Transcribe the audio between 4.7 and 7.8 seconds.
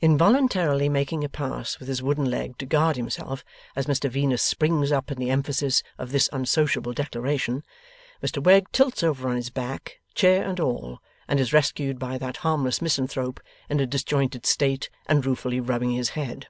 up in the emphasis of this unsociable declaration,